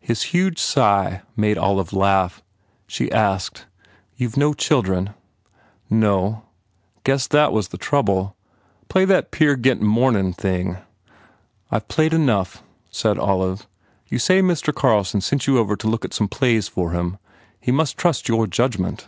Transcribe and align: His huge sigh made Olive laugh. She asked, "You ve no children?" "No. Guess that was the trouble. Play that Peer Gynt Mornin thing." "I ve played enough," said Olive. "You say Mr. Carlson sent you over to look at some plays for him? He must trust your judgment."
His 0.00 0.22
huge 0.32 0.58
sigh 0.58 1.20
made 1.36 1.58
Olive 1.58 1.92
laugh. 1.92 2.42
She 2.86 3.12
asked, 3.12 3.66
"You 4.16 4.30
ve 4.30 4.40
no 4.40 4.54
children?" 4.54 5.10
"No. 5.90 6.44
Guess 7.04 7.26
that 7.26 7.52
was 7.52 7.68
the 7.68 7.76
trouble. 7.76 8.34
Play 8.88 9.04
that 9.04 9.30
Peer 9.30 9.56
Gynt 9.56 9.82
Mornin 9.82 10.32
thing." 10.32 10.78
"I 11.70 11.80
ve 11.80 11.84
played 11.86 12.14
enough," 12.14 12.62
said 12.90 13.18
Olive. 13.18 13.66
"You 14.06 14.18
say 14.18 14.40
Mr. 14.40 14.74
Carlson 14.74 15.20
sent 15.20 15.46
you 15.46 15.58
over 15.58 15.76
to 15.76 15.86
look 15.86 16.02
at 16.02 16.14
some 16.14 16.28
plays 16.28 16.66
for 16.66 16.92
him? 16.92 17.18
He 17.60 17.70
must 17.70 17.98
trust 17.98 18.26
your 18.26 18.46
judgment." 18.46 19.06